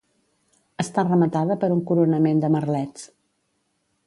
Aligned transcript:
Està 0.83 1.03
rematada 1.07 1.59
per 1.65 1.71
un 1.77 1.83
coronament 1.91 2.45
de 2.47 2.53
merlets. 2.57 3.09